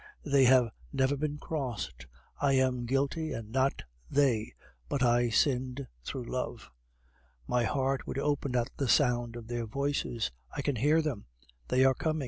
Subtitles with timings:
[0.25, 2.07] They have never been crossed.
[2.41, 4.55] I am guilty, and not they
[4.89, 6.71] but I sinned through love.
[7.45, 10.31] "My heart would open at the sound of their voices.
[10.57, 11.25] I can hear them;
[11.67, 12.19] they are coming.